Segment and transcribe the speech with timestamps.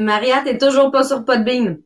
[0.00, 1.82] Maria, t'es toujours pas sur Podbean.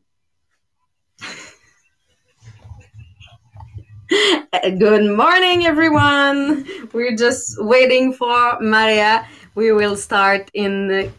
[4.79, 6.65] Good morning, everyone.
[6.93, 9.25] We're just waiting for Maria.
[9.55, 11.11] We will start in a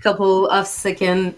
[0.00, 1.34] couple of seconds.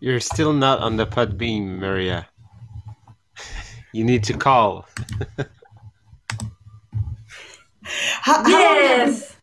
[0.00, 2.28] You're still not on the Podbean, Maria.
[3.92, 4.86] You need to call.
[8.22, 9.06] How, how Yes.
[9.06, 9.36] Long have,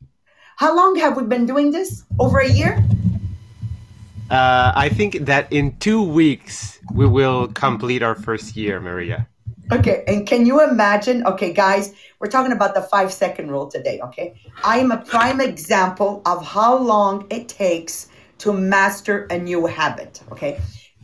[0.57, 2.03] how long have we been doing this?
[2.19, 2.83] Over a year?
[4.33, 9.27] Uh, I think that in two weeks we will complete our first year, Maria.
[9.71, 11.23] Okay, and can you imagine?
[11.27, 13.99] Okay, guys, we're talking about the five second rule today.
[14.01, 19.67] Okay, I am a prime example of how long it takes to master a new
[19.67, 20.23] habit.
[20.31, 20.59] Okay,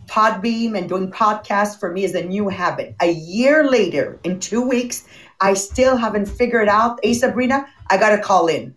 [0.08, 2.96] Podbean and doing podcasts for me is a new habit.
[3.00, 5.06] A year later, in two weeks,
[5.40, 7.00] I still haven't figured out.
[7.04, 8.76] Hey, Sabrina, I got to call in.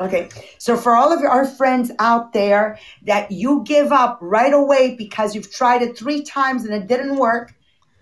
[0.00, 4.94] Okay, so for all of our friends out there that you give up right away
[4.96, 7.54] because you've tried it three times and it didn't work,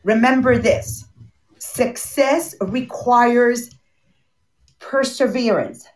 [0.05, 1.05] remember this
[1.59, 3.71] success requires
[4.79, 5.89] perseverance,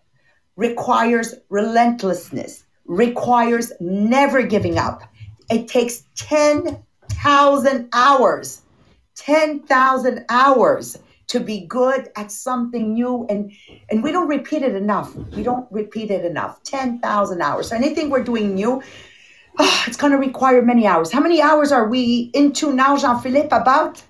[0.57, 5.03] requires relentlessness, requires never giving up.
[5.51, 8.63] It takes 10,000 hours,
[9.15, 13.53] 10,000 hours to be good at something new and
[13.91, 15.15] and we don't repeat it enough.
[15.37, 16.63] We don't repeat it enough.
[16.65, 17.69] 10,000 hours.
[17.69, 18.83] So anything we're doing new
[19.59, 21.13] ah, it's going to require many hours.
[21.13, 23.49] How many hours are we into now Jean-Philippe?
[23.55, 24.03] About?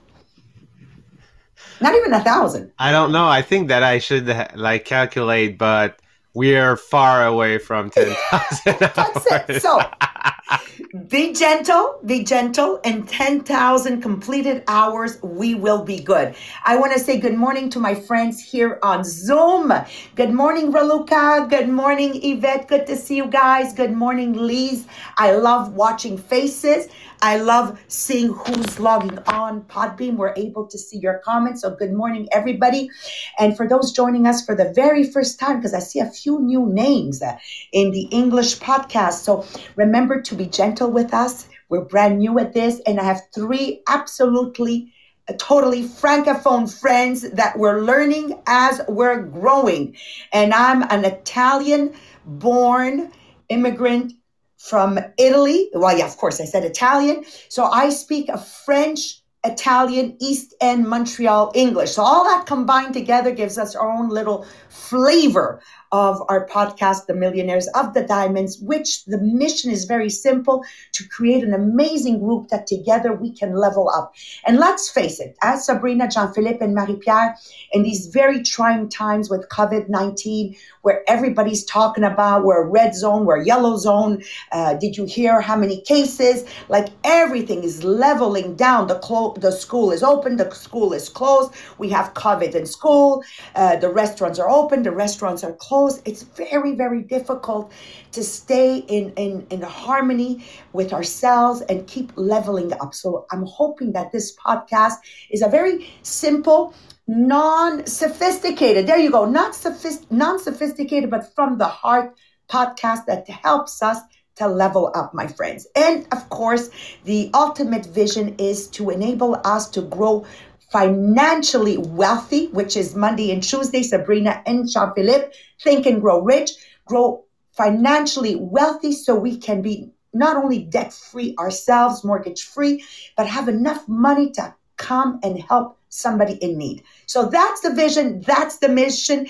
[1.81, 2.73] Not even a thousand.
[2.79, 3.27] I don't know.
[3.27, 6.01] I think that I should like calculate, but
[6.35, 9.63] we are far away from ten thousand That's it.
[9.63, 9.81] So
[11.09, 16.35] be gentle, be gentle, and 10,000 completed hours, we will be good.
[16.65, 19.73] I want to say good morning to my friends here on Zoom.
[20.17, 21.49] Good morning, Raluca.
[21.49, 22.69] Good morning, Yvette.
[22.69, 23.73] Good to see you guys.
[23.73, 24.87] Good morning, Lise.
[25.17, 26.89] I love watching faces.
[27.23, 30.17] I love seeing who's logging on Podbean.
[30.17, 31.61] We're able to see your comments.
[31.63, 32.91] So, good morning, everybody.
[33.39, 36.41] And for those joining us for the very first time, because I see a few
[36.41, 37.39] new names uh,
[37.73, 39.23] in the English podcast.
[39.23, 39.47] So,
[39.77, 41.49] remember to be gentle with us.
[41.69, 44.93] We're brand new at this, and I have three absolutely
[45.29, 49.97] uh, totally francophone friends that we're learning as we're growing.
[50.33, 51.95] And I'm an Italian
[52.27, 53.13] born
[53.49, 54.15] immigrant
[54.63, 55.69] from Italy.
[55.75, 57.25] Well, yeah, of course, I said Italian.
[57.49, 61.91] So I speak a French, Italian, East End, Montreal English.
[61.91, 65.61] So all that combined together gives us our own little flavor
[65.93, 71.07] of our podcast, The Millionaires of the Diamonds, which the mission is very simple to
[71.09, 74.15] create an amazing group that together we can level up.
[74.47, 77.37] And let's face it, as Sabrina, Jean Philippe, and Marie Pierre,
[77.73, 83.27] in these very trying times with COVID 19, where everybody's talking about we're red zone,
[83.27, 84.23] we're yellow zone.
[84.51, 86.45] Uh, did you hear how many cases?
[86.71, 88.87] Like everything is leveling down.
[88.87, 91.53] The, clo- the school is open, the school is closed.
[91.77, 93.23] We have COVID in school.
[93.55, 95.82] Uh, the restaurants are open, the restaurants are closed.
[96.05, 97.73] It's very, very difficult
[98.13, 102.95] to stay in, in, in harmony with ourselves and keep leveling up.
[102.95, 104.95] So I'm hoping that this podcast
[105.31, 106.75] is a very simple,
[107.07, 108.87] non-sophisticated.
[108.87, 112.15] There you go, not sophist, non-sophisticated, but from the heart
[112.49, 113.99] podcast that helps us
[114.37, 115.67] to level up, my friends.
[115.77, 116.71] And of course,
[117.05, 120.25] the ultimate vision is to enable us to grow
[120.73, 123.83] financially wealthy, which is Monday and Tuesday.
[123.83, 125.33] Sabrina and Jean Philippe
[125.63, 126.51] think and grow rich,
[126.87, 132.85] grow financially wealthy so we can be not only debt free ourselves, mortgage free,
[133.17, 136.83] but have enough money to come and help somebody in need.
[137.07, 139.29] So that's the vision, that's the mission.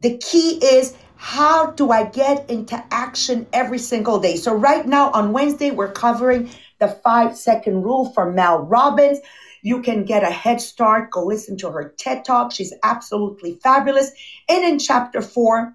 [0.00, 4.36] The key is how do I get into action every single day?
[4.36, 9.18] So, right now on Wednesday, we're covering the five second rule for Mel Robbins.
[9.66, 11.10] You can get a head start.
[11.10, 12.52] Go listen to her TED Talk.
[12.52, 14.12] She's absolutely fabulous.
[14.48, 15.74] And in chapter four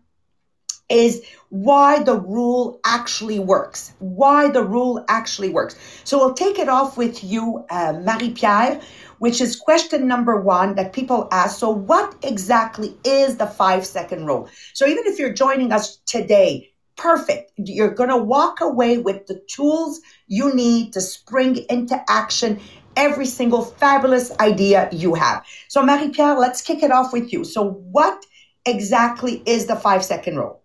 [0.87, 3.91] is why the rule actually works.
[3.99, 5.75] Why the rule actually works.
[6.05, 8.79] So we'll take it off with you, uh, Marie Pierre,
[9.19, 11.59] which is question number one that people ask.
[11.59, 14.47] So, what exactly is the five second rule?
[14.73, 17.51] So, even if you're joining us today, perfect.
[17.57, 22.59] You're going to walk away with the tools you need to spring into action
[22.95, 25.45] every single fabulous idea you have.
[25.67, 27.43] So, Marie Pierre, let's kick it off with you.
[27.43, 28.25] So, what
[28.65, 30.61] exactly is the five second rule?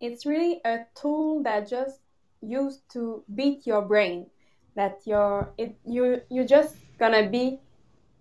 [0.00, 2.00] It's really a tool that just
[2.40, 4.26] used to beat your brain.
[4.76, 7.60] That you're it you you're just gonna be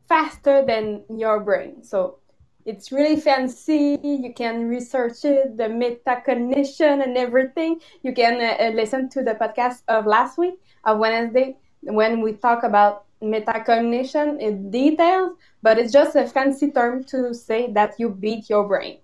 [0.07, 1.83] faster than your brain.
[1.83, 2.19] So
[2.65, 3.99] it's really fancy.
[4.03, 7.81] You can research it, the metacognition and everything.
[8.03, 10.55] You can uh, listen to the podcast of last week
[10.85, 17.03] of Wednesday when we talk about metacognition in details, but it's just a fancy term
[17.05, 18.99] to say that you beat your brain.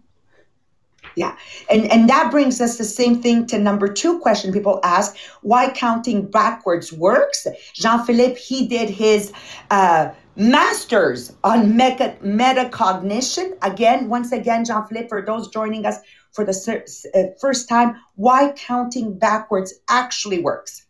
[1.15, 1.35] Yeah.
[1.69, 5.69] And and that brings us the same thing to number two question people ask why
[5.71, 7.47] counting backwards works.
[7.73, 9.31] Jean Philippe, he did his
[9.71, 13.57] uh, master's on meta, metacognition.
[13.61, 15.97] Again, once again, Jean Philippe, for those joining us
[16.31, 16.53] for the
[17.15, 20.85] uh, first time, why counting backwards actually works.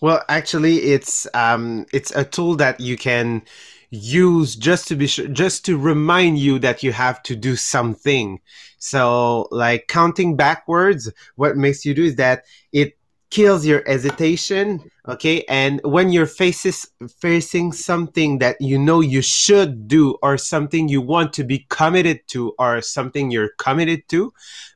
[0.00, 3.42] Well, actually, it's um, it's a tool that you can
[3.90, 8.40] use just to be sure, just to remind you that you have to do something.
[8.78, 12.96] So, like counting backwards, what makes you do is that it
[13.30, 14.88] kills your hesitation.
[15.08, 16.86] Okay, and when you're faces
[17.18, 22.20] facing something that you know you should do, or something you want to be committed
[22.28, 24.32] to, or something you're committed to,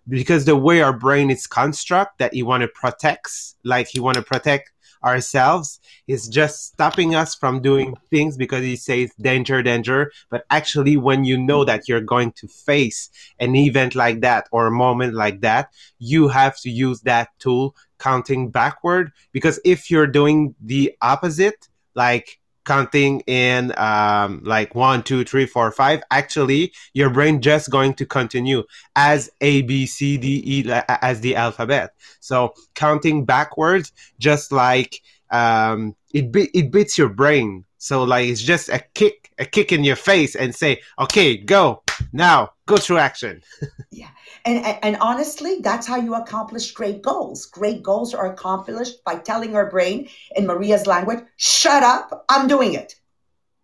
[0.08, 3.30] because the way our brain is construct that you want to protect,
[3.62, 4.72] like you want to protect
[5.04, 10.12] ourselves is just stopping us from doing things because he says danger, danger.
[10.30, 14.66] But actually, when you know that you're going to face an event like that or
[14.66, 20.06] a moment like that, you have to use that tool counting backward because if you're
[20.06, 27.10] doing the opposite, like counting in um, like one, two, three, four, five, actually your
[27.10, 28.62] brain just going to continue
[28.96, 31.94] as A, B, C, D, E as the alphabet.
[32.20, 37.64] So counting backwards, just like um, it be- it beats your brain.
[37.78, 41.82] So like it's just a kick, a kick in your face, and say, okay, go
[42.12, 43.42] now, go through action.
[43.90, 44.08] yeah,
[44.44, 47.46] and, and and honestly, that's how you accomplish great goals.
[47.46, 52.74] Great goals are accomplished by telling our brain, in Maria's language, "Shut up, I'm doing
[52.74, 52.94] it."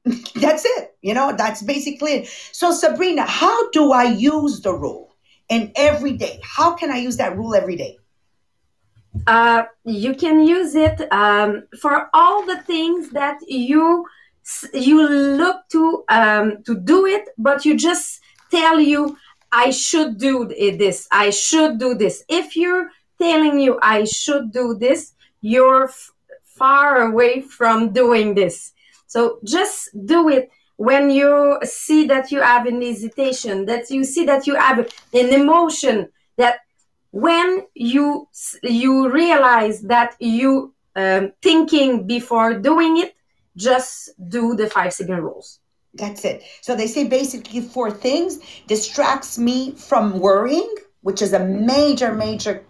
[0.34, 0.96] that's it.
[1.02, 2.28] You know, that's basically it.
[2.52, 5.16] So Sabrina, how do I use the rule
[5.48, 6.40] in every day?
[6.42, 7.98] How can I use that rule every day?
[9.26, 14.06] uh, you can use it um, for all the things that you
[14.72, 19.16] you look to um, to do it, but you just tell you
[19.50, 21.08] I should do this.
[21.10, 22.24] I should do this.
[22.28, 22.90] If you're
[23.20, 26.10] telling you I should do this, you're f-
[26.44, 28.72] far away from doing this.
[29.06, 34.24] So just do it when you see that you have an hesitation, that you see
[34.26, 34.78] that you have
[35.12, 36.60] an emotion that
[37.10, 38.28] when you
[38.62, 43.14] you realize that you um, thinking before doing it
[43.56, 45.60] just do the five second rules
[45.98, 51.44] that's it so they say basically four things distracts me from worrying which is a
[51.44, 52.64] major major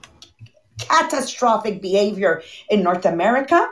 [0.78, 3.68] catastrophic behavior in north america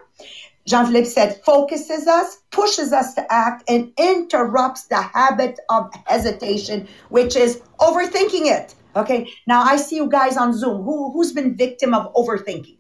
[0.67, 7.37] jean-philippe said focuses us pushes us to act and interrupts the habit of hesitation which
[7.37, 9.29] is overthinking it Okay.
[9.47, 10.83] Now I see you guys on Zoom.
[10.83, 12.76] Who who's been victim of overthinking?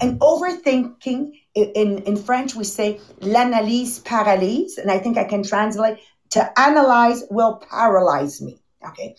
[0.00, 5.98] And overthinking in, in French we say l'analyse paralyse, and I think I can translate
[6.30, 8.58] to analyze will paralyze me.
[8.86, 9.16] Okay.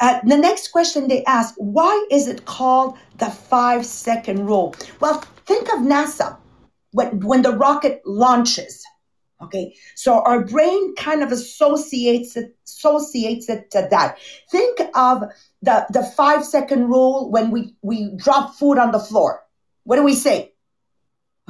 [0.00, 4.74] Uh, the next question they ask, why is it called the five second rule?
[5.00, 6.36] Well, think of NASA
[6.92, 8.84] when, when the rocket launches.
[9.42, 14.16] Okay, so our brain kind of associates it, associates it to that.
[14.50, 15.24] Think of
[15.60, 19.42] the, the five second rule when we, we drop food on the floor.
[19.86, 20.52] What do we say?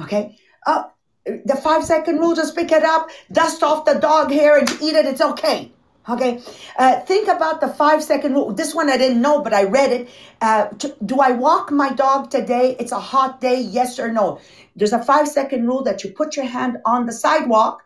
[0.01, 0.85] Okay, uh,
[1.25, 4.95] the five second rule, just pick it up, dust off the dog hair and eat
[4.95, 5.73] it, it's okay.
[6.09, 6.41] Okay,
[6.79, 8.53] uh, think about the five second rule.
[8.53, 10.09] This one I didn't know, but I read it.
[10.41, 12.77] Uh, t- do I walk my dog today?
[12.79, 14.39] It's a hot day, yes or no?
[14.75, 17.83] There's a five second rule that you put your hand on the sidewalk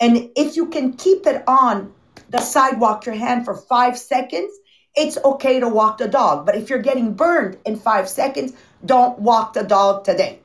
[0.00, 1.94] And if you can keep it on
[2.30, 4.52] the sidewalk, your hand for five seconds,
[4.96, 6.46] it's okay to walk the dog.
[6.46, 10.40] But if you're getting burned in five seconds, don't walk the dog today.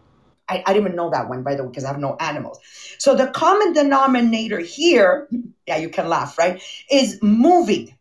[0.50, 2.60] I, I didn't even know that one, by the way, because I have no animals.
[2.98, 5.28] So the common denominator here,
[5.68, 7.96] yeah, you can laugh, right, is moving.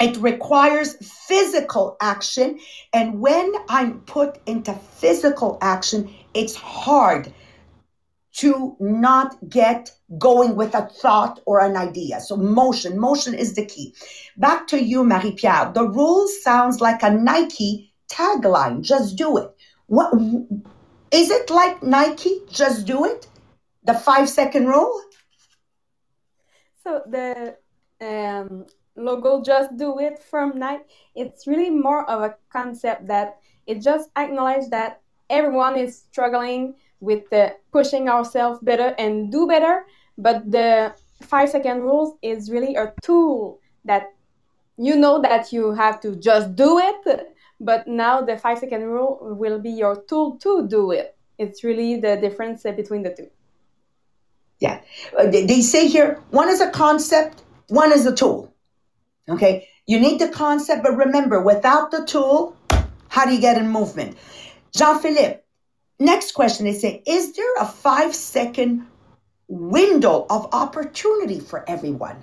[0.00, 0.96] It requires
[1.28, 2.58] physical action.
[2.92, 7.32] And when I'm put into physical action, it's hard
[8.34, 12.20] to not get going with a thought or an idea.
[12.20, 13.94] So motion, motion is the key.
[14.36, 15.70] Back to you, Marie-Pierre.
[15.72, 19.50] The rule sounds like a Nike tagline, just do it.
[19.86, 20.12] What
[21.10, 23.26] is it like Nike, just do it?
[23.84, 25.00] The 5 second rule?
[26.84, 27.56] So the
[28.00, 28.66] um,
[28.96, 34.10] logo just do it from Nike, it's really more of a concept that it just
[34.16, 35.00] acknowledges that
[35.30, 39.84] everyone is struggling with the pushing ourselves better and do better.
[40.18, 44.12] But the five second rules is really a tool that
[44.76, 47.31] you know that you have to just do it.
[47.62, 51.16] But now the five second rule will be your tool to do it.
[51.38, 53.30] It's really the difference between the two.
[54.58, 54.80] Yeah.
[55.18, 58.52] Uh, they say here one is a concept, one is a tool.
[59.28, 59.68] Okay.
[59.86, 62.56] You need the concept, but remember, without the tool,
[63.08, 64.16] how do you get in movement?
[64.74, 65.42] Jean Philippe,
[66.02, 68.88] Next question they say, is there a five second
[69.46, 72.16] window of opportunity for everyone?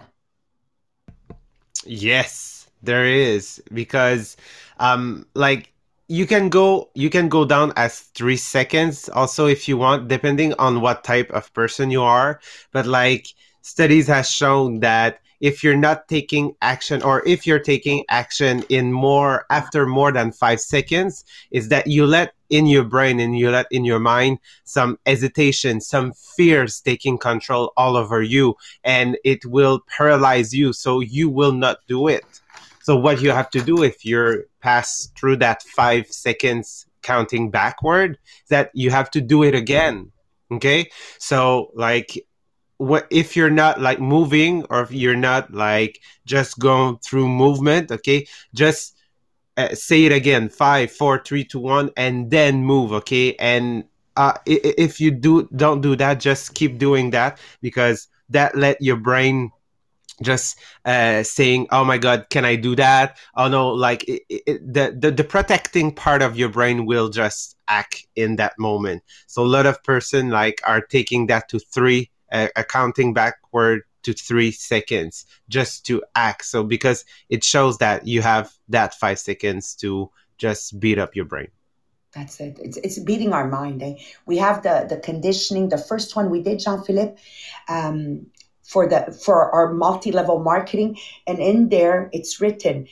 [1.86, 4.36] Yes, there is because
[4.80, 5.74] um like
[6.08, 10.54] you can go you can go down as three seconds also if you want depending
[10.58, 12.40] on what type of person you are.
[12.72, 13.28] But like
[13.62, 18.92] studies has shown that if you're not taking action or if you're taking action in
[18.92, 23.50] more after more than five seconds is that you let in your brain and you
[23.50, 29.46] let in your mind some hesitation some fears taking control all over you and it
[29.46, 32.26] will paralyze you so you will not do it
[32.90, 38.18] so what you have to do if you're passed through that five seconds counting backward
[38.50, 40.12] that you have to do it again
[40.52, 40.90] okay?
[41.20, 42.18] So like
[42.78, 47.92] what if you're not like moving or if you're not like just going through movement
[47.92, 48.26] okay?
[48.56, 48.98] Just
[49.56, 53.36] uh, say it again five four three two one and then move okay?
[53.36, 53.84] And
[54.18, 58.98] uh, if you do don't do that just keep doing that because that let your
[58.98, 59.52] brain
[60.22, 64.74] just uh, saying oh my god can i do that oh no like it, it,
[64.74, 69.44] the, the the protecting part of your brain will just act in that moment so
[69.44, 74.52] a lot of person like are taking that to three uh, accounting backward to three
[74.52, 76.46] seconds just to act.
[76.46, 81.26] So because it shows that you have that five seconds to just beat up your
[81.26, 81.50] brain.
[82.14, 82.58] That's it.
[82.60, 83.84] It's, it's beating our mind.
[83.84, 83.96] Eh?
[84.26, 85.70] We have the the conditioning.
[85.70, 87.22] The first one we did, Jean Philippe,
[87.68, 88.26] um,
[88.72, 90.98] for the for our multi level marketing,
[91.28, 92.88] and in there it's written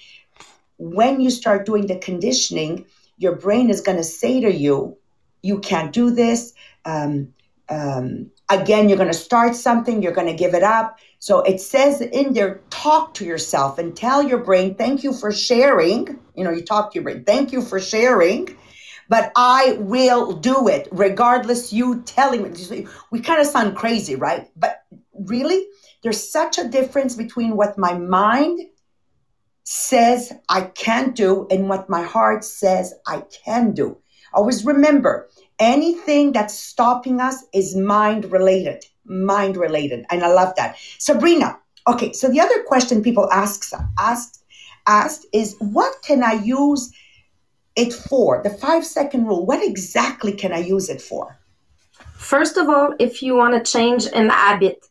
[0.77, 2.86] when you start doing the conditioning,
[3.17, 4.98] your brain is going to say to you,
[5.41, 6.53] "You can't do this."
[6.86, 7.34] Um,
[7.69, 11.00] um, again, you're going to start something, you're going to give it up.
[11.19, 15.34] So it says in there, talk to yourself and tell your brain, thank you for
[15.34, 16.17] sharing.
[16.36, 18.55] You know, you talk to your brain, thank you for sharing,
[19.10, 22.88] but I will do it regardless you telling me.
[23.12, 24.50] We kind of sound crazy, right?
[24.55, 24.84] But
[25.25, 25.65] really,
[26.03, 28.59] there's such a difference between what my mind
[29.63, 33.97] says I can't do and what my heart says I can do.
[34.33, 40.77] Always remember, anything that's stopping us is mind related mind related and i love that.
[41.00, 41.57] Sabrina
[41.88, 44.43] okay so the other question people ask asked
[44.86, 46.91] asked is what can i use
[47.75, 48.41] it for?
[48.41, 51.39] The five second rule what exactly can i use it for?
[52.13, 54.86] First of all if you want to change an habit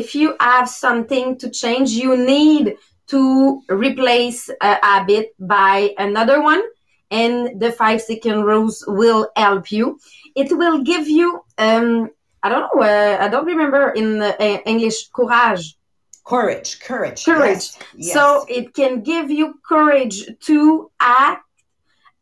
[0.00, 2.76] if you have something to change you need
[3.06, 6.62] to replace a habit by another one
[7.10, 9.98] and the five second rules will help you.
[10.34, 12.10] It will give you, um,
[12.42, 14.34] I don't know, uh, I don't remember in uh,
[14.66, 15.76] English, courage.
[16.24, 17.24] Courage, courage.
[17.24, 17.70] Courage.
[17.94, 18.12] Yes.
[18.12, 21.44] So it can give you courage to act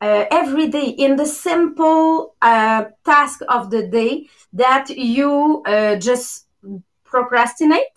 [0.03, 6.47] uh, every day in the simple uh, task of the day that you uh, just
[7.15, 7.97] procrastinate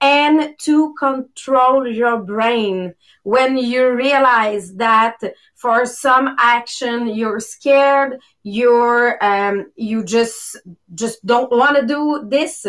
[0.00, 2.94] and to control your brain.
[3.22, 5.18] When you realize that
[5.54, 10.58] for some action you're scared you're um, you just
[10.94, 12.66] just don't want to do this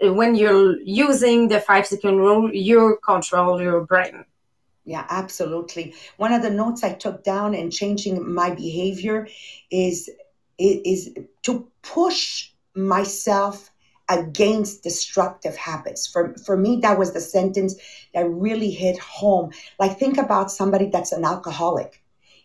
[0.00, 4.24] when you're using the five second rule you control your brain.
[4.84, 5.94] Yeah absolutely.
[6.16, 9.28] One of the notes i took down in changing my behavior
[9.70, 10.10] is
[10.58, 13.69] is to push myself
[14.10, 16.06] against destructive habits.
[16.06, 17.76] For, for me, that was the sentence
[18.12, 19.52] that really hit home.
[19.78, 22.02] Like, think about somebody that's an alcoholic.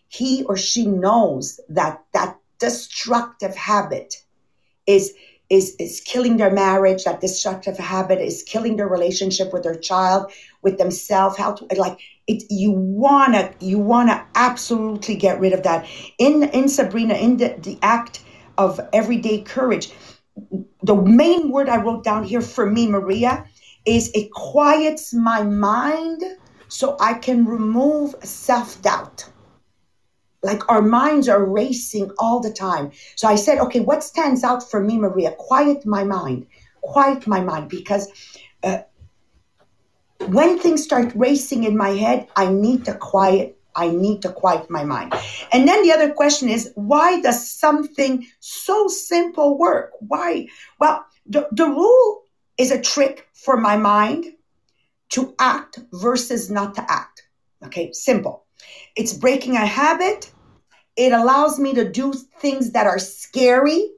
[0.08, 4.22] He or she knows that that destructive habit
[4.86, 5.12] is
[5.50, 10.32] is is killing their marriage that destructive habit is killing their relationship with their child
[10.62, 15.86] with themselves how to like it you wanna you wanna absolutely get rid of that
[16.18, 18.22] in in sabrina in the, the act
[18.58, 19.92] of everyday courage
[20.82, 23.44] the main word i wrote down here for me maria
[23.84, 26.22] is it quiets my mind
[26.68, 29.28] so i can remove self-doubt
[30.46, 32.92] like our minds are racing all the time.
[33.16, 35.32] So I said, okay, what stands out for me, Maria?
[35.32, 36.46] Quiet my mind.
[36.82, 38.08] Quiet my mind because
[38.62, 38.78] uh,
[40.28, 43.55] when things start racing in my head, I need to quiet.
[43.76, 45.12] I need to quiet my mind.
[45.52, 49.92] And then the other question is, why does something so simple work?
[50.00, 50.48] Why?
[50.80, 52.22] Well, the, the rule
[52.58, 54.26] is a trick for my mind
[55.10, 57.28] to act versus not to act.
[57.64, 58.44] Okay, simple.
[58.96, 60.32] It's breaking a habit
[60.96, 63.90] it allows me to do things that are scary.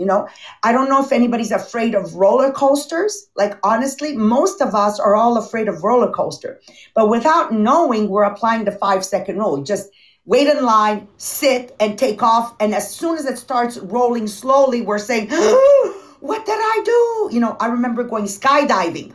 [0.00, 0.28] You know,
[0.62, 3.28] I don't know if anybody's afraid of roller coasters.
[3.36, 6.58] Like, honestly, most of us are all afraid of roller coaster.
[6.94, 9.62] But without knowing, we're applying the five second rule.
[9.62, 9.90] Just
[10.24, 12.56] wait in line, sit, and take off.
[12.60, 15.28] And as soon as it starts rolling slowly, we're saying,
[16.20, 17.34] What did I do?
[17.34, 19.12] You know, I remember going skydiving.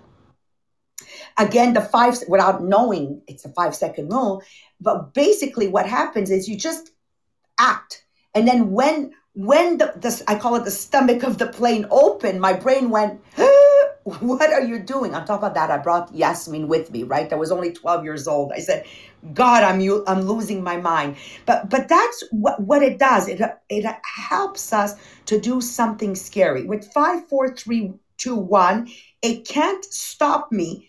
[1.37, 4.43] Again, the five, without knowing it's a five second rule.
[4.79, 6.91] But basically, what happens is you just
[7.59, 8.05] act.
[8.35, 12.39] And then when when the, the I call it the stomach of the plane opened,
[12.39, 13.21] my brain went,
[14.03, 15.13] what are you doing?
[15.13, 17.31] On top of that, I brought Yasmin with me, right?
[17.31, 18.53] I was only 12 years old.
[18.53, 18.85] I said,
[19.33, 21.17] God, I'm I'm losing my mind.
[21.45, 23.27] But but that's what, what it does.
[23.27, 24.93] It it helps us
[25.25, 26.63] to do something scary.
[26.65, 28.87] With five, four, three, two, one,
[29.21, 30.87] it can't stop me.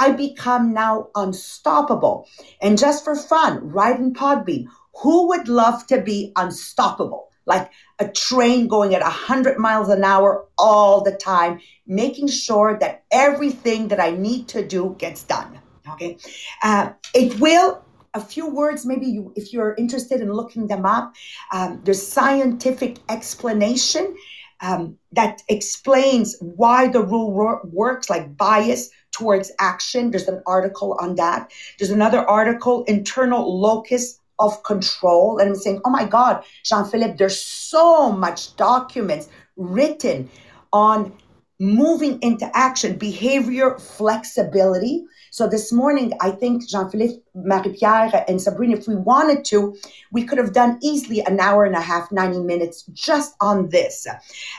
[0.00, 2.28] I become now unstoppable.
[2.60, 4.66] And just for fun, right in Podbean,
[5.02, 7.30] who would love to be unstoppable?
[7.46, 13.04] Like a train going at 100 miles an hour all the time, making sure that
[13.10, 15.60] everything that I need to do gets done.
[15.88, 16.18] Okay.
[16.62, 17.82] Uh, it will
[18.16, 21.14] a few words maybe you if you're interested in looking them up
[21.52, 24.16] um, there's scientific explanation
[24.62, 30.96] um, that explains why the rule wor- works like bias towards action there's an article
[30.98, 35.38] on that there's another article internal locus of control.
[35.38, 40.28] And I'm saying, oh my God, Jean Philippe, there's so much documents written
[40.72, 41.12] on
[41.58, 45.04] moving into action, behavior flexibility.
[45.30, 49.76] So this morning, I think Jean Philippe, Marie Pierre, and Sabrina, if we wanted to,
[50.12, 54.06] we could have done easily an hour and a half, 90 minutes just on this.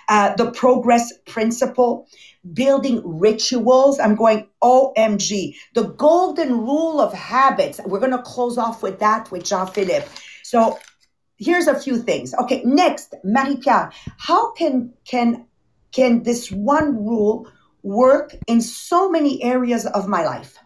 [0.09, 2.07] Uh, the progress principle,
[2.53, 3.99] building rituals.
[3.99, 5.55] I'm going, OMG.
[5.73, 7.79] The golden rule of habits.
[7.85, 10.07] We're going to close off with that with Jean Philippe.
[10.43, 10.79] So
[11.37, 12.33] here's a few things.
[12.33, 15.45] Okay, next, Marie Pierre, how can can
[15.91, 17.47] can this one rule
[17.83, 20.57] work in so many areas of my life?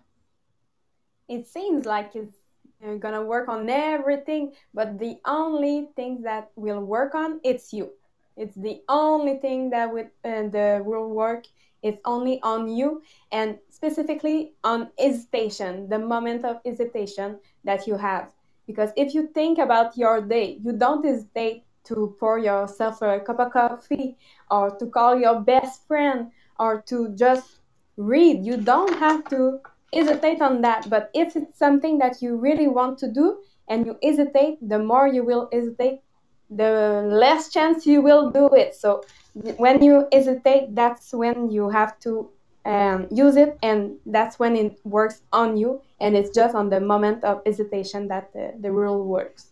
[1.28, 2.38] It seems like it's
[2.86, 7.92] uh, gonna work on everything, but the only thing that will work on it's you.
[8.36, 11.46] It's the only thing that would uh, the will work
[11.84, 18.32] it's only on you and specifically on hesitation, the moment of hesitation that you have.
[18.68, 23.40] Because if you think about your day, you don't hesitate to pour yourself a cup
[23.40, 24.18] of coffee
[24.50, 27.60] or to call your best friend or to just
[27.98, 28.46] read.
[28.46, 29.60] You don't have to
[29.94, 30.90] hesitate on that.
[30.90, 35.08] But if it's something that you really want to do and you hesitate, the more
[35.08, 36.02] you will hesitate,
[36.50, 38.76] the less chance you will do it.
[38.76, 42.30] So when you hesitate, that's when you have to
[42.66, 45.82] um, use it, and that's when it works on you.
[46.00, 49.48] And it's just on the moment of hesitation that the, the rule works.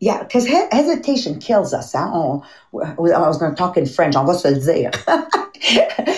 [0.00, 1.92] Yeah, because he- hesitation kills us.
[1.92, 2.10] Huh?
[2.12, 4.16] Oh, I was going to talk in French.
[4.16, 4.90] On va se le dire.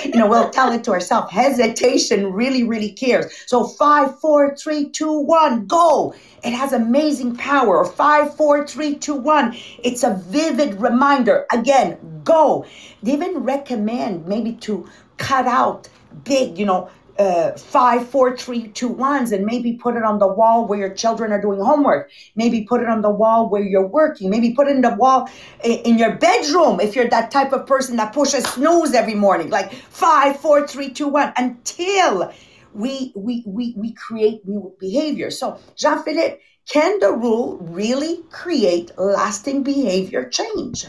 [0.05, 1.33] you know, we'll tell it to ourselves.
[1.33, 3.33] Hesitation really, really cares.
[3.47, 6.15] So five, four, three, two, one, go.
[6.45, 7.85] It has amazing power.
[7.85, 9.57] Five, four, three, two, one.
[9.83, 11.47] It's a vivid reminder.
[11.53, 12.67] Again, go.
[13.03, 15.89] They even recommend maybe to cut out
[16.25, 20.27] big, you know, uh, five, four, three, two, ones, and maybe put it on the
[20.27, 22.11] wall where your children are doing homework.
[22.37, 24.31] Maybe put it on the wall where you're working.
[24.31, 25.29] Maybe put it in the wall
[25.63, 29.51] in your bedroom if you're that type of person that pushes snooze every morning.
[29.51, 32.33] Like five, four, three, two, one, until
[32.75, 35.31] we we we we create new behavior.
[35.31, 40.87] So Jean Philippe, can the rule really create lasting behavior change?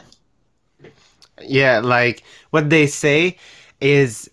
[1.42, 3.38] Yeah, like what they say
[3.82, 4.30] is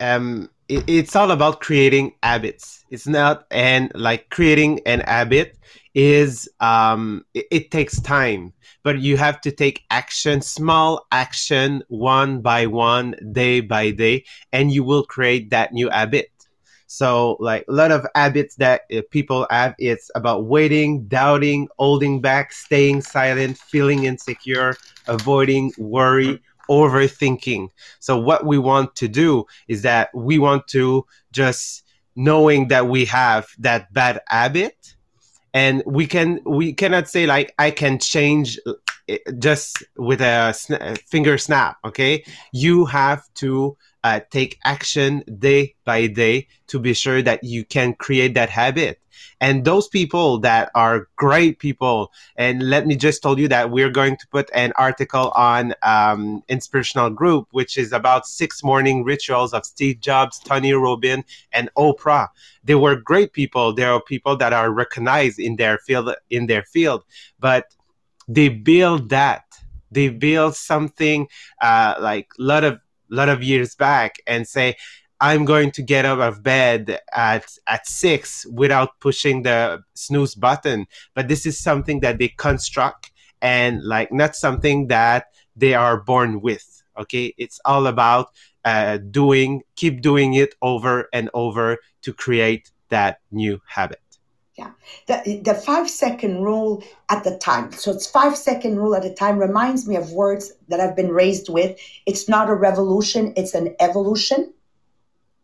[0.00, 2.84] um it, it's all about creating habits.
[2.90, 5.58] It's not and like creating an habit
[5.94, 12.40] is um it, it takes time, but you have to take action, small action one
[12.40, 16.30] by one, day by day, and you will create that new habit.
[16.86, 22.20] So like a lot of habits that uh, people have, it's about waiting, doubting, holding
[22.20, 26.40] back, staying silent, feeling insecure, avoiding worry,
[26.72, 27.68] overthinking.
[28.00, 31.84] So what we want to do is that we want to just
[32.16, 34.94] knowing that we have that bad habit
[35.54, 40.52] and we can we cannot say like i can change uh, just with a
[41.08, 47.22] finger snap okay you have to uh, take action day by day to be sure
[47.22, 48.98] that you can create that habit.
[49.40, 53.90] And those people that are great people, and let me just tell you that we're
[53.90, 59.52] going to put an article on um, Inspirational Group, which is about six morning rituals
[59.52, 62.28] of Steve Jobs, Tony Robbins, and Oprah.
[62.64, 63.72] They were great people.
[63.72, 67.04] There are people that are recognized in their field, in their field,
[67.40, 67.74] but
[68.28, 69.44] they build that.
[69.90, 71.28] They build something
[71.60, 72.80] uh, like a lot of
[73.14, 74.74] lot of years back and say
[75.20, 80.86] i'm going to get out of bed at at six without pushing the snooze button.
[81.14, 86.40] But this is something that they construct and like not something that they are born
[86.40, 87.34] with okay?
[87.38, 88.28] It's all about
[88.64, 94.01] uh, doing keep doing it over and over to create that new habit
[94.62, 95.22] yeah.
[95.24, 97.72] The, the five second rule at the time.
[97.72, 101.10] So it's five second rule at a time reminds me of words that I've been
[101.10, 101.78] raised with.
[102.06, 104.52] It's not a revolution, it's an evolution.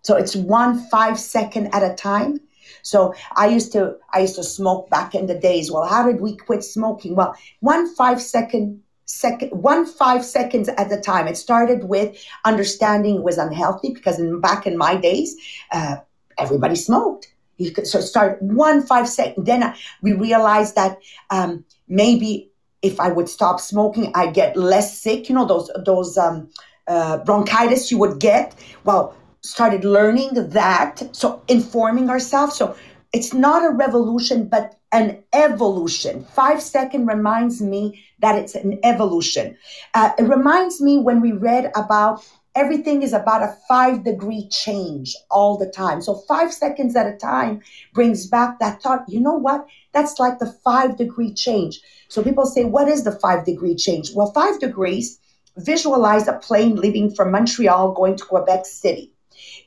[0.03, 2.41] So it's one five second at a time.
[2.83, 5.71] So I used to I used to smoke back in the days.
[5.71, 7.17] Well, how did we quit smoking?
[7.17, 11.27] Well, one five second second one five seconds at a time.
[11.27, 15.37] It started with understanding it was unhealthy because in, back in my days,
[15.73, 15.97] uh,
[16.39, 17.29] everybody smoked
[17.59, 19.45] you could so start one five second.
[19.45, 20.99] Then we realized that
[21.31, 22.51] um, maybe
[22.83, 25.29] if I would stop smoking, I get less sick.
[25.29, 26.49] You know those those um,
[26.87, 28.55] uh, bronchitis you would get.
[28.85, 31.03] Well, started learning that.
[31.15, 32.57] So informing ourselves.
[32.57, 32.77] So
[33.13, 36.25] it's not a revolution, but an evolution.
[36.25, 39.57] Five second reminds me that it's an evolution.
[39.95, 42.27] Uh, it reminds me when we read about
[42.59, 46.03] everything is about a five degree change all the time.
[46.03, 47.63] So, five seconds at a time
[47.95, 49.67] brings back that thought, you know what?
[49.93, 51.81] That's like the five degree change.
[52.09, 54.11] So, people say, what is the five degree change?
[54.13, 55.21] Well, five degrees,
[55.57, 59.13] visualize a plane leaving from Montreal going to Quebec City.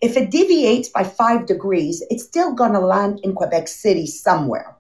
[0.02, 4.76] If it deviates by five degrees, it's still going to land in Quebec City somewhere.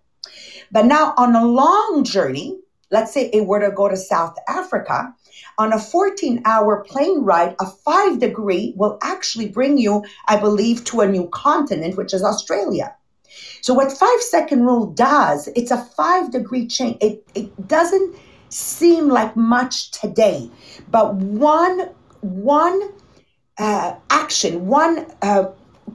[0.69, 2.59] But now, on a long journey,
[2.91, 5.13] let's say it were to go to South Africa,
[5.61, 10.83] on a 14 hour plane ride, a five degree will actually bring you, I believe,
[10.85, 12.95] to a new continent, which is Australia.
[13.61, 16.97] So, what five second rule does, it's a five degree change.
[16.99, 18.15] It, it doesn't
[18.49, 20.49] seem like much today,
[20.89, 21.89] but one,
[22.21, 22.89] one
[23.59, 25.45] uh, action, one uh,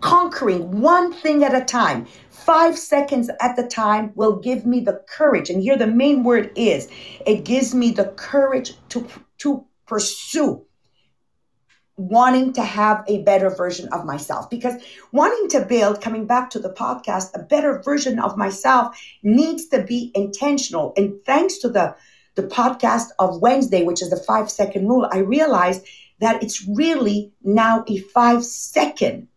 [0.00, 2.06] conquering one thing at a time,
[2.46, 5.50] five seconds at the time will give me the courage.
[5.50, 6.88] And here the main word is
[7.26, 9.06] it gives me the courage to
[9.38, 10.64] to pursue
[11.98, 14.74] wanting to have a better version of myself because
[15.12, 19.82] wanting to build coming back to the podcast a better version of myself needs to
[19.82, 21.96] be intentional and thanks to the
[22.34, 25.86] the podcast of Wednesday which is the 5 second rule I realized
[26.20, 29.28] that it's really now a 5 second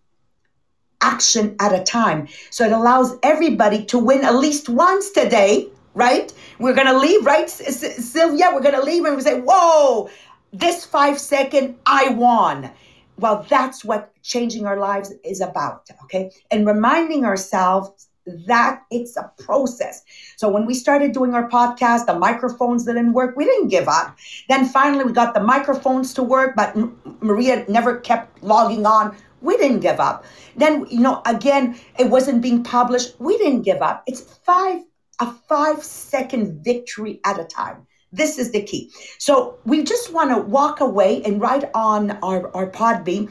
[1.01, 6.31] action at a time so it allows everybody to win at least once today right?
[6.59, 8.51] We're going to leave, right, Sylvia?
[8.53, 10.09] We're going to leave and we say, whoa,
[10.53, 12.71] this five second, I won.
[13.17, 16.31] Well, that's what changing our lives is about, okay?
[16.51, 18.07] And reminding ourselves
[18.47, 20.03] that it's a process.
[20.37, 23.35] So when we started doing our podcast, the microphones didn't work.
[23.35, 24.15] We didn't give up.
[24.47, 26.75] Then finally, we got the microphones to work, but
[27.21, 29.17] Maria never kept logging on.
[29.41, 30.25] We didn't give up.
[30.55, 33.19] Then, you know, again, it wasn't being published.
[33.19, 34.03] We didn't give up.
[34.07, 34.83] It's five
[35.19, 37.85] a five second victory at a time.
[38.11, 38.91] This is the key.
[39.17, 43.29] So we just want to walk away and write on our, our Podbean.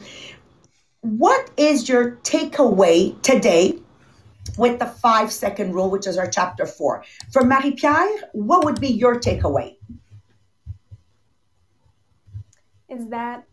[1.01, 3.79] What is your takeaway today
[4.57, 7.03] with the five second rule, which is our chapter four?
[7.31, 9.75] For Marie Pierre, what would be your takeaway?
[12.87, 13.48] Is that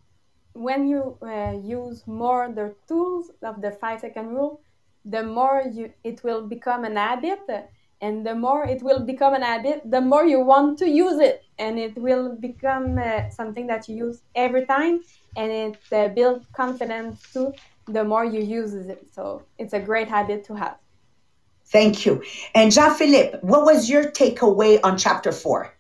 [0.57, 4.61] when you uh, use more the tools of the five second rule,
[5.05, 7.41] the more you it will become an habit
[8.01, 11.43] and the more it will become an habit the more you want to use it.
[11.59, 15.01] And it will become uh, something that you use every time
[15.37, 17.53] and it uh, builds confidence too
[17.87, 19.07] the more you use it.
[19.13, 20.77] So it's a great habit to have.
[21.67, 22.23] Thank you.
[22.55, 25.76] And jean-philippe what was your takeaway on chapter four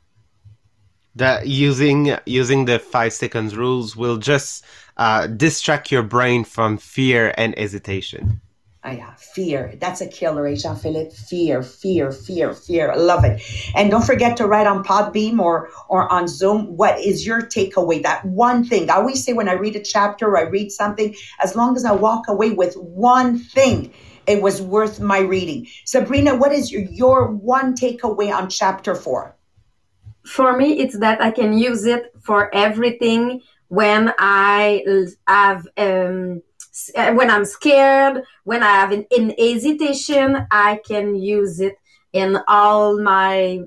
[1.16, 4.64] that using using the five seconds rules will just
[4.96, 8.40] uh, distract your brain from fear and hesitation
[8.88, 9.74] Oh, yeah, fear.
[9.80, 11.10] That's a killer, Jean Philippe?
[11.10, 12.92] Fear, fear, fear, fear.
[12.92, 13.42] I love it.
[13.74, 16.76] And don't forget to write on Podbean or or on Zoom.
[16.76, 18.00] What is your takeaway?
[18.04, 18.88] That one thing.
[18.88, 21.84] I always say when I read a chapter or I read something, as long as
[21.84, 23.92] I walk away with one thing,
[24.28, 25.66] it was worth my reading.
[25.84, 29.35] Sabrina, what is your, your one takeaway on chapter four?
[30.26, 34.84] For me, it's that I can use it for everything when I
[35.26, 36.42] have um,
[36.94, 41.76] uh, when I'm scared, when I have an, an hesitation, I can use it
[42.12, 43.62] in all my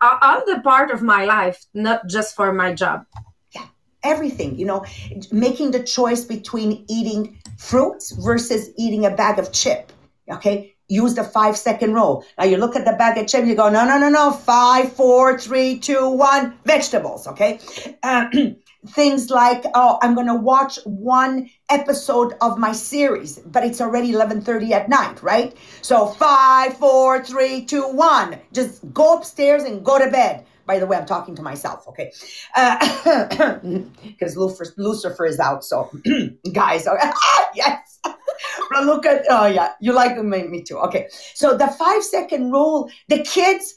[0.00, 3.06] all the part of my life, not just for my job.
[3.54, 3.66] Yeah,
[4.02, 4.58] everything.
[4.58, 4.84] You know,
[5.32, 9.92] making the choice between eating fruits versus eating a bag of chip.
[10.30, 12.24] Okay, use the five second rule.
[12.38, 14.92] Now you look at the bag of chips, you go, no, no, no, no, five,
[14.92, 17.26] four, three, two, one, vegetables.
[17.26, 17.60] Okay.
[18.02, 18.26] Uh,
[18.88, 24.70] things like oh i'm to watch one episode of my series but it's already 11.30
[24.72, 30.10] at night right so five four three two one just go upstairs and go to
[30.10, 32.12] bed by the way i'm talking to myself okay
[32.54, 35.90] because uh, lucifer, lucifer is out so
[36.52, 38.00] guys ah, yes
[38.84, 40.78] look at oh yeah you like me, me too.
[40.78, 41.08] Okay.
[41.34, 43.74] So the five second rule the kids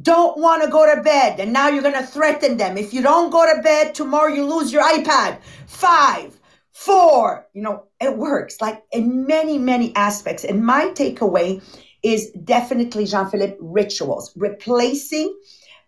[0.00, 2.78] don't want to go to bed and now you're going to threaten them.
[2.78, 5.38] If you don't go to bed tomorrow you lose your ipad.
[5.66, 6.38] Five
[6.72, 10.44] four you know it works like in many many aspects.
[10.44, 11.62] And my takeaway
[12.02, 15.38] is definitely jean-philippe rituals replacing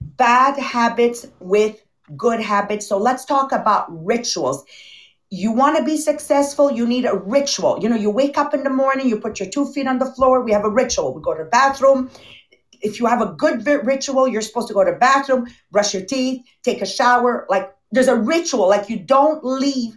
[0.01, 1.83] bad habits with
[2.17, 2.87] good habits.
[2.87, 4.65] So let's talk about rituals
[5.43, 8.63] you want to be successful you need a ritual you know you wake up in
[8.63, 11.23] the morning you put your two feet on the floor we have a ritual we
[11.23, 12.11] go to the bathroom
[12.85, 16.05] if you have a good ritual, you're supposed to go to the bathroom, brush your
[16.05, 17.47] teeth, take a shower.
[17.49, 19.97] Like there's a ritual, like you don't leave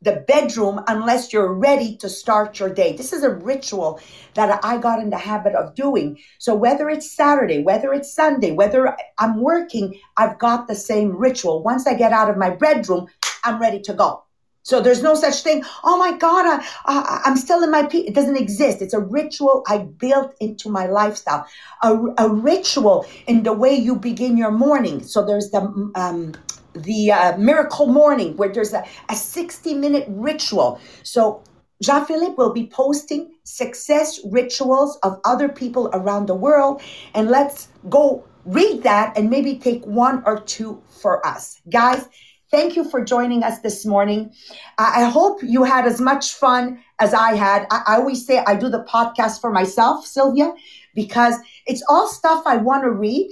[0.00, 2.96] the bedroom unless you're ready to start your day.
[2.96, 4.00] This is a ritual
[4.34, 6.18] that I got in the habit of doing.
[6.38, 11.62] So whether it's Saturday, whether it's Sunday, whether I'm working, I've got the same ritual.
[11.62, 13.06] Once I get out of my bedroom,
[13.44, 14.24] I'm ready to go.
[14.62, 15.64] So there's no such thing.
[15.82, 18.06] Oh my God, I, I, am still in my P.
[18.06, 18.80] It doesn't exist.
[18.80, 21.46] It's a ritual I built into my lifestyle.
[21.82, 25.02] A, a ritual in the way you begin your morning.
[25.02, 25.62] So there's the
[25.96, 26.34] um,
[26.74, 30.80] the uh, miracle morning where there's a, a 60 minute ritual.
[31.02, 31.42] So
[31.82, 36.80] Jean Philippe will be posting success rituals of other people around the world,
[37.14, 42.08] and let's go read that and maybe take one or two for us, guys.
[42.52, 44.30] Thank you for joining us this morning.
[44.76, 47.66] I hope you had as much fun as I had.
[47.70, 50.52] I, always say I do the podcast for myself, Sylvia,
[50.94, 51.36] because
[51.66, 53.30] it's all stuff I want to read.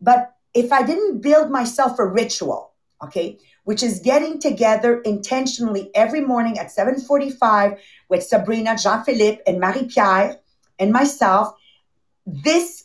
[0.00, 2.72] But if I didn't build myself a ritual,
[3.04, 10.38] okay, which is getting together intentionally every morning at 7:45 with Sabrina, Jean-Philippe, and Marie-Pierre
[10.78, 11.54] and myself,
[12.24, 12.81] this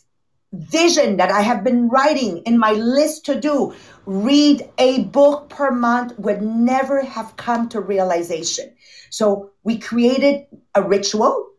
[0.52, 3.74] vision that I have been writing in my list to do,
[4.06, 8.74] read a book per month, would never have come to realization.
[9.10, 11.50] So we created a ritual,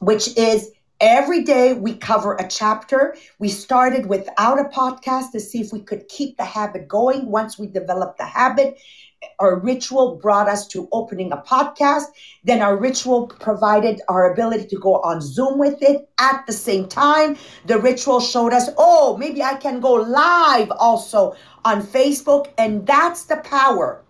[0.00, 3.16] which is every day we cover a chapter.
[3.38, 7.30] We started without a podcast to see if we could keep the habit going.
[7.30, 8.78] Once we developed the habit,
[9.38, 12.04] our ritual brought us to opening a podcast.
[12.44, 16.88] Then our ritual provided our ability to go on Zoom with it at the same
[16.88, 17.36] time.
[17.66, 21.34] The ritual showed us, oh, maybe I can go live also
[21.64, 22.52] on Facebook.
[22.58, 24.03] And that's the power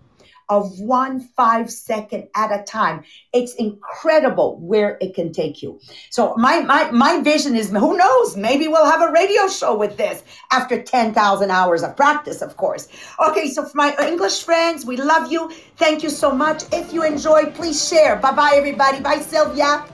[0.48, 3.04] of one five second at a time.
[3.33, 5.80] It's incredible where it can take you.
[6.11, 9.96] So my my my vision is who knows, maybe we'll have a radio show with
[9.96, 12.88] this after 10,000 hours of practice, of course.
[13.28, 15.50] Okay, so for my English friends, we love you.
[15.76, 16.62] Thank you so much.
[16.72, 18.16] If you enjoyed, please share.
[18.16, 19.00] Bye-bye everybody.
[19.00, 19.85] Bye Sylvia.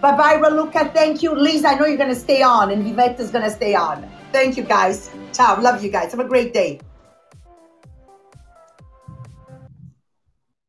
[0.00, 0.92] Bye-bye Raluca.
[0.94, 1.34] Thank you.
[1.34, 4.08] Lisa, I know you're going to stay on and Vivette is going to stay on.
[4.32, 5.10] Thank you guys.
[5.32, 5.60] Ciao.
[5.60, 6.12] Love you guys.
[6.12, 6.80] Have a great day.